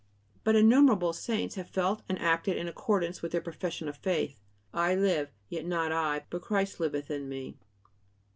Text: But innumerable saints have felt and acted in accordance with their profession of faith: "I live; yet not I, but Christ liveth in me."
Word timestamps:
But 0.43 0.55
innumerable 0.55 1.13
saints 1.13 1.53
have 1.53 1.69
felt 1.69 2.01
and 2.09 2.17
acted 2.17 2.57
in 2.57 2.67
accordance 2.67 3.21
with 3.21 3.31
their 3.33 3.39
profession 3.39 3.87
of 3.87 3.95
faith: 3.97 4.39
"I 4.73 4.95
live; 4.95 5.29
yet 5.47 5.63
not 5.63 5.91
I, 5.91 6.25
but 6.31 6.41
Christ 6.41 6.79
liveth 6.79 7.11
in 7.11 7.29
me." 7.29 7.59